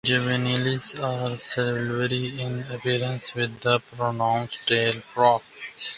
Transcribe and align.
The 0.03 0.07
juveniles 0.07 0.95
are 0.95 1.37
silvery 1.37 2.39
in 2.41 2.63
appearance 2.71 3.35
with 3.35 3.63
a 3.67 3.79
pronounced 3.81 4.67
tail 4.67 4.93
fork. 4.93 5.43